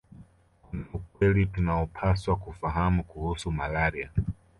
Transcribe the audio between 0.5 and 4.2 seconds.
Kuna ukweli tunaopaswa kufahamu kuhusu malaria